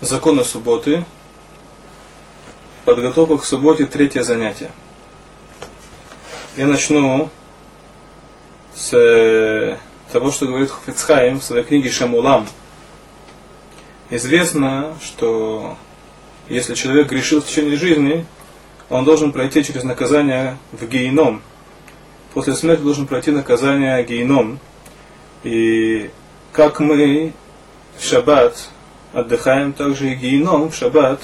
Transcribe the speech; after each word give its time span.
Законы 0.00 0.44
субботы. 0.44 1.04
Подготовка 2.86 3.36
к 3.36 3.44
субботе, 3.44 3.84
третье 3.84 4.22
занятие. 4.22 4.70
Я 6.56 6.66
начну 6.66 7.28
с 8.74 8.94
э, 8.94 9.76
того, 10.10 10.30
что 10.30 10.46
говорит 10.46 10.70
Хуфицхайм 10.70 11.38
в 11.38 11.44
своей 11.44 11.64
книге 11.64 11.90
Шамулам. 11.90 12.48
Известно, 14.08 14.96
что 15.02 15.76
если 16.48 16.74
человек 16.74 17.10
грешил 17.10 17.42
в 17.42 17.46
течение 17.46 17.76
жизни, 17.76 18.24
он 18.88 19.04
должен 19.04 19.32
пройти 19.32 19.62
через 19.62 19.84
наказание 19.84 20.56
в 20.72 20.86
гейном. 20.86 21.42
После 22.32 22.54
смерти 22.54 22.80
должен 22.80 23.06
пройти 23.06 23.32
наказание 23.32 24.02
гейном. 24.02 24.60
И 25.44 26.10
как 26.52 26.80
мы 26.80 27.34
в 27.98 28.02
шаббат 28.02 28.70
отдыхаем, 29.12 29.72
также 29.72 30.12
и 30.12 30.14
геном 30.14 30.70
в 30.70 30.74
шаббат 30.74 31.22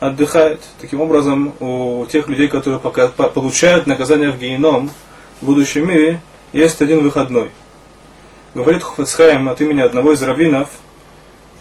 отдыхает. 0.00 0.60
Таким 0.80 1.00
образом, 1.00 1.54
у 1.60 2.06
тех 2.06 2.28
людей, 2.28 2.48
которые 2.48 2.78
пока 2.78 3.08
получают 3.08 3.86
наказание 3.86 4.30
в 4.30 4.38
геном 4.38 4.90
в 5.40 5.46
будущем 5.46 5.88
мире, 5.88 6.20
есть 6.52 6.80
один 6.80 7.02
выходной. 7.02 7.50
Говорит 8.54 8.82
Хуфацхайм 8.82 9.48
от 9.48 9.60
имени 9.60 9.80
одного 9.80 10.12
из 10.12 10.22
раввинов, 10.22 10.70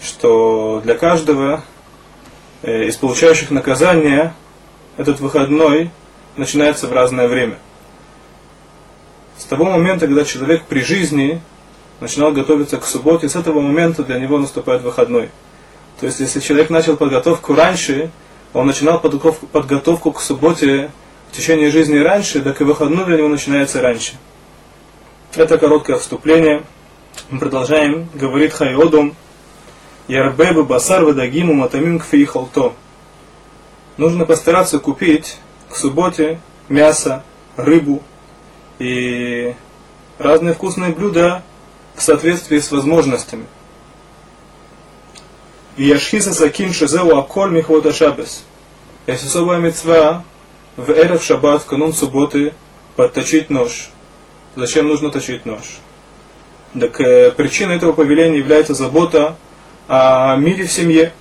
что 0.01 0.81
для 0.83 0.95
каждого 0.95 1.63
э, 2.61 2.85
из 2.85 2.95
получающих 2.95 3.51
наказание 3.51 4.33
этот 4.95 5.19
выходной 5.19 5.91
начинается 6.37 6.87
в 6.87 6.93
разное 6.93 7.27
время. 7.27 7.57
С 9.37 9.43
того 9.45 9.65
момента, 9.65 10.07
когда 10.07 10.23
человек 10.23 10.63
при 10.63 10.81
жизни 10.81 11.41
начинал 11.99 12.31
готовиться 12.31 12.77
к 12.77 12.85
субботе, 12.85 13.29
с 13.29 13.35
этого 13.35 13.59
момента 13.59 14.03
для 14.03 14.19
него 14.19 14.37
наступает 14.37 14.81
выходной. 14.81 15.29
То 15.99 16.05
есть, 16.05 16.19
если 16.19 16.39
человек 16.39 16.69
начал 16.69 16.95
подготовку 16.95 17.55
раньше, 17.55 18.11
он 18.53 18.67
начинал 18.67 18.99
подготовку, 18.99 19.47
подготовку 19.47 20.11
к 20.11 20.21
субботе 20.21 20.91
в 21.31 21.35
течение 21.35 21.71
жизни 21.71 21.97
раньше, 21.97 22.41
так 22.41 22.61
и 22.61 22.63
выходной 22.63 23.05
для 23.05 23.17
него 23.17 23.27
начинается 23.27 23.81
раньше. 23.81 24.13
Это 25.35 25.57
короткое 25.57 25.97
вступление. 25.97 26.63
Мы 27.29 27.39
продолжаем. 27.39 28.09
Говорит 28.13 28.53
Хайодом. 28.53 29.15
Ярбебы 30.07 30.63
басар 30.63 31.03
вадагиму 31.03 31.53
матамим 31.53 31.99
кфиихалто. 31.99 32.73
Нужно 33.97 34.25
постараться 34.25 34.79
купить 34.79 35.37
к 35.69 35.75
субботе 35.75 36.39
мясо, 36.69 37.23
рыбу 37.57 38.01
и 38.79 39.53
разные 40.17 40.53
вкусные 40.53 40.93
блюда 40.93 41.43
в 41.95 42.01
соответствии 42.01 42.59
с 42.59 42.71
возможностями. 42.71 43.45
Яшхиса 45.77 46.33
Сакин 46.33 46.73
Шизеу 46.73 47.15
Аколь 47.17 47.51
Михвода 47.51 47.93
Шабес. 47.93 48.43
Есть 49.05 49.25
особая 49.25 49.59
мецва 49.59 50.23
в 50.75 50.89
Эрев 50.89 51.23
Шаббат, 51.23 51.63
канун 51.63 51.93
субботы, 51.93 52.53
подточить 52.95 53.51
нож. 53.51 53.89
Зачем 54.55 54.87
нужно 54.87 55.11
точить 55.11 55.45
нож? 55.45 55.77
Так 56.79 56.99
э, 56.99 57.31
причиной 57.31 57.75
этого 57.75 57.93
повеления 57.93 58.39
является 58.39 58.73
забота 58.73 59.35
о 59.87 60.35
мире 60.37 60.65
в 60.65 60.71
семье, 60.71 61.13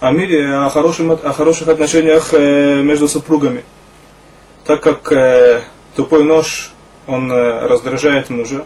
о 0.00 0.12
мире, 0.12 0.54
о, 0.54 0.70
хорошем, 0.70 1.12
о 1.12 1.32
хороших 1.32 1.68
отношениях 1.68 2.32
э, 2.32 2.80
между 2.82 3.06
супругами. 3.06 3.64
Так 4.64 4.82
как 4.82 5.12
э, 5.12 5.62
тупой 5.94 6.24
нож, 6.24 6.72
он 7.06 7.30
э, 7.30 7.66
раздражает 7.66 8.30
мужа, 8.30 8.64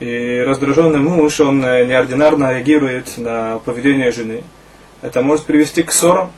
и 0.00 0.42
раздраженный 0.46 0.98
муж, 0.98 1.40
он 1.40 1.64
э, 1.64 1.84
неординарно 1.86 2.52
реагирует 2.52 3.16
на 3.16 3.58
поведение 3.60 4.10
жены. 4.10 4.42
Это 5.02 5.22
может 5.22 5.44
привести 5.44 5.82
к 5.82 5.92
ссорам. 5.92 6.32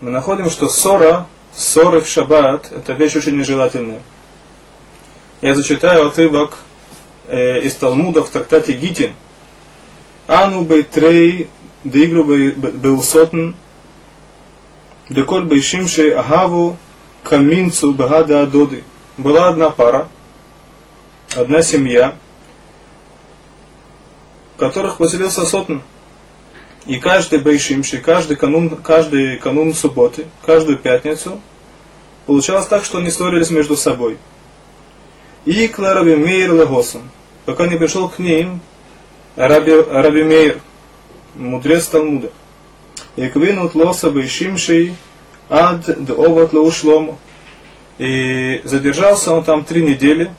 Мы 0.00 0.10
находим, 0.10 0.50
что 0.50 0.68
ссора, 0.68 1.26
ссоры 1.54 2.00
в 2.00 2.08
шаббат, 2.08 2.70
это 2.72 2.92
вещь 2.92 3.16
очень 3.16 3.36
нежелательная. 3.36 4.00
Я 5.40 5.54
зачитаю 5.54 6.06
отрывок 6.06 6.58
э, 7.28 7.60
из 7.60 7.74
Талмуда 7.74 8.22
в 8.22 8.30
трактате 8.30 8.72
Гитин. 8.72 9.12
Ану 10.26 10.62
бейтрей 10.62 11.48
деигру 11.84 12.24
беусотн 12.24 13.52
деколь 15.08 15.44
бейшимшей 15.44 16.10
агаву 16.10 16.76
каминцу 17.22 17.92
багада 17.94 18.42
адоды. 18.42 18.84
Была 19.16 19.48
одна 19.48 19.70
пара, 19.70 20.08
одна 21.34 21.62
семья, 21.62 22.14
которых 24.60 24.98
поселился 24.98 25.46
сотн. 25.46 25.78
И 26.86 26.98
каждый 26.98 27.40
Бейшимши, 27.40 27.98
каждый 27.98 28.36
канун, 28.36 28.76
каждый 28.76 29.38
канун 29.38 29.74
субботы, 29.74 30.26
каждую 30.44 30.78
пятницу, 30.78 31.40
получалось 32.26 32.66
так, 32.66 32.84
что 32.84 32.98
они 32.98 33.10
ссорились 33.10 33.50
между 33.50 33.76
собой. 33.76 34.18
И 35.46 35.66
к 35.68 35.78
Раби 35.78 36.14
Мейр 36.14 36.52
Лагосом, 36.52 37.10
пока 37.46 37.66
не 37.66 37.76
пришел 37.76 38.08
к 38.08 38.18
ним 38.18 38.60
Раби, 39.34 39.72
Раби 39.72 40.22
Мейр, 40.22 40.60
мудрец 41.34 41.86
Талмуда. 41.86 42.30
И 43.16 43.28
квинут 43.28 43.74
лоса 43.74 44.10
Бейшимши 44.10 44.94
ад 45.48 45.88
оват 46.10 46.52
лаушлому. 46.52 47.18
И 47.98 48.60
задержался 48.64 49.32
он 49.32 49.44
там 49.44 49.64
три 49.64 49.82
недели, 49.82 50.30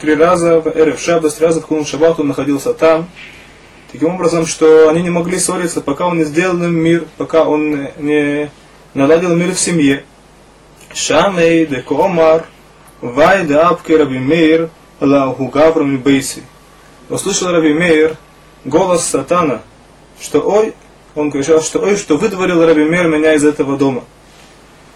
три 0.00 0.14
раза 0.14 0.60
в 0.60 0.66
Эрев 0.68 1.00
Шабас, 1.00 1.34
три 1.34 1.46
раза 1.46 1.60
в 1.60 1.66
Кунун 1.66 1.86
Шаббат 1.86 2.20
он 2.20 2.28
находился 2.28 2.74
там, 2.74 3.08
Таким 3.92 4.14
образом, 4.14 4.46
что 4.46 4.88
они 4.88 5.02
не 5.02 5.10
могли 5.10 5.38
ссориться, 5.38 5.80
пока 5.80 6.06
он 6.06 6.18
не 6.18 6.24
сделал 6.24 6.62
им 6.62 6.76
мир, 6.76 7.06
пока 7.16 7.44
он 7.44 7.88
не 7.98 8.50
наладил 8.94 9.34
мир 9.34 9.52
в 9.52 9.58
семье. 9.58 10.04
Шамей 10.94 11.66
де 11.66 11.82
Комар, 11.82 12.44
Вай 13.00 13.44
де 13.46 13.54
Апке 13.54 13.96
Раби 13.96 14.18
Мейр, 14.18 14.70
Лауху 15.00 15.46
Гаврам 15.46 15.98
Бейси. 15.98 16.42
Услышал 17.08 17.50
Раби 17.50 17.72
Мейр 17.72 18.16
голос 18.64 19.04
сатана, 19.04 19.62
что 20.20 20.40
ой, 20.40 20.74
он 21.16 21.32
кричал, 21.32 21.60
что 21.60 21.80
ой, 21.80 21.96
что 21.96 22.16
выдворил 22.16 22.64
Раби 22.64 22.84
Мейр 22.84 23.08
меня 23.08 23.34
из 23.34 23.44
этого 23.44 23.76
дома. 23.76 24.04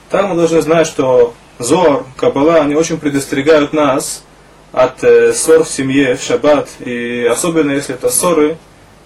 Так 0.09 0.29
мы 0.29 0.37
должны 0.37 0.63
знать, 0.63 0.87
что 0.87 1.35
Зор, 1.59 2.07
Кабала, 2.17 2.57
они 2.57 2.77
очень 2.77 2.99
предостерегают 2.99 3.73
нас 3.73 4.23
от 4.71 5.03
э, 5.03 5.33
ссор 5.33 5.65
в 5.65 5.69
семье, 5.69 6.17
в 6.17 6.23
шаббат, 6.23 6.69
и 6.79 7.25
особенно 7.31 7.73
если 7.73 7.95
это 7.95 8.09
ссоры, 8.09 8.57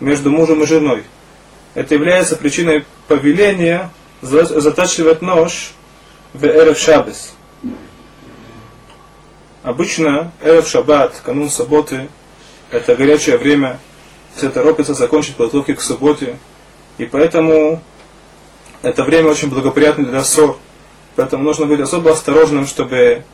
между 0.01 0.31
мужем 0.31 0.63
и 0.63 0.67
женой. 0.67 1.05
Это 1.75 1.95
является 1.95 2.37
причиной 2.37 2.85
повеления 3.07 3.91
затачивать 4.23 5.23
нож 5.23 5.73
в 6.33 6.45
Эрев 6.45 6.79
Шабес. 6.79 7.35
Обычно 9.63 10.33
Эрев 10.43 10.67
Шаббат, 10.67 11.21
канун 11.25 11.51
субботы, 11.51 12.09
это 12.71 12.97
горячее 12.97 13.39
время, 13.39 13.79
все 14.35 14.51
торопятся 14.51 14.95
закончить 14.95 15.37
подготовки 15.37 15.75
к 15.75 15.81
субботе, 15.81 16.39
и 16.97 17.07
поэтому 17.07 17.83
это 18.83 19.05
время 19.05 19.31
очень 19.31 19.51
благоприятно 19.51 20.05
для 20.05 20.23
ссор. 20.23 20.59
Поэтому 21.17 21.43
нужно 21.43 21.67
быть 21.67 21.81
особо 21.81 22.13
осторожным, 22.13 22.67
чтобы 22.67 23.25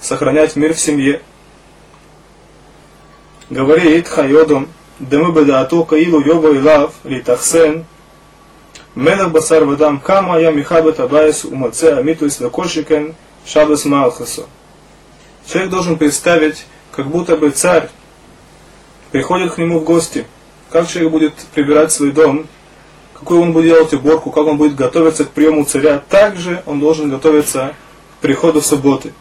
сохранять 0.00 0.54
мир 0.54 0.74
в 0.74 0.80
семье. 0.80 1.20
Говорит 3.50 4.06
Хайодом, 4.06 4.68
דמו 5.01 5.31
בדעתו 5.31 5.85
כאילו 5.85 6.21
יובו 6.21 6.51
אליו 6.51 6.89
להתאכסן 7.05 7.73
מלך 8.95 9.27
בשר 9.27 9.67
ודם 9.69 9.97
כמה 10.03 10.35
היה 10.35 10.51
מחבת 10.51 10.99
הבייס 10.99 11.45
ומצא 11.45 11.97
המיתוס 11.97 12.41
וכל 12.41 12.67
שכן 12.67 13.03
шабас 13.47 13.85
Малхасу. 13.85 14.45
Человек 15.45 15.69
должен 15.69 15.97
представить, 15.97 16.65
как 16.91 17.07
будто 17.07 17.37
бы 17.37 17.49
царь 17.51 17.89
приходит 19.11 19.53
к 19.53 19.57
нему 19.57 19.79
в 19.79 19.83
гости. 19.85 20.27
Как 20.69 20.87
человек 20.89 21.11
будет 21.11 21.33
прибирать 21.53 21.93
свой 21.93 22.11
дом, 22.11 22.45
какую 23.13 23.41
он 23.41 23.53
будет 23.53 23.67
делать 23.67 23.93
уборку, 23.93 24.31
как 24.31 24.45
он 24.45 24.57
будет 24.57 24.75
готовиться 24.75 25.23
к 25.23 25.29
приему 25.29 25.63
царя. 25.63 26.03
Также 26.09 26.61
он 26.65 26.81
должен 26.81 27.09
готовиться 27.09 27.73
к 28.17 28.21
приходу 28.21 28.59
в 28.59 28.65
субботы. 28.65 29.13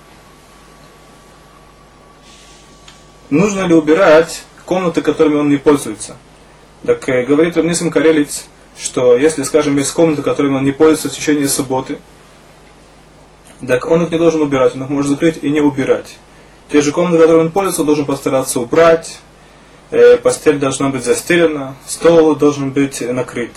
Нужно 3.31 3.67
ли 3.67 3.75
убирать 3.75 4.43
комнаты, 4.72 5.02
которыми 5.02 5.36
он 5.36 5.50
не 5.50 5.58
пользуется. 5.58 6.16
Так 6.86 7.10
э, 7.10 7.26
говорит 7.26 7.58
Равнисим 7.58 7.92
Карелиц, 7.92 8.46
что 8.80 9.18
если, 9.18 9.44
скажем, 9.44 9.76
есть 9.76 9.92
комнаты, 9.92 10.22
которыми 10.22 10.56
он 10.56 10.64
не 10.64 10.72
пользуется 10.72 11.10
в 11.10 11.12
течение 11.12 11.50
субботы, 11.50 12.00
так 13.68 13.86
он 13.92 14.04
их 14.04 14.12
не 14.12 14.18
должен 14.18 14.42
убирать, 14.42 14.74
он 14.76 14.84
их 14.84 14.90
может 14.90 15.12
закрыть 15.12 15.40
и 15.42 15.50
не 15.50 15.60
убирать. 15.60 16.18
Те 16.72 16.80
же 16.80 16.94
комнаты, 16.94 17.22
которыми 17.22 17.48
он 17.48 17.52
пользуется, 17.52 17.82
он 17.82 17.88
должен 17.88 18.06
постараться 18.06 18.62
убрать, 18.62 19.20
э, 19.90 20.16
постель 20.16 20.58
должна 20.58 20.88
быть 20.88 21.04
застелена, 21.04 21.76
стол 21.86 22.34
должен 22.38 22.72
быть 22.72 23.02
накрыт. 23.02 23.52